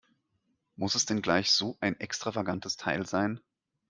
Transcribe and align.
Muss 0.77 0.95
es 0.95 1.05
denn 1.05 1.21
gleich 1.21 1.51
so 1.51 1.77
ein 1.79 1.99
extravagantes 1.99 2.75
Teil 2.75 3.05
sein? 3.05 3.39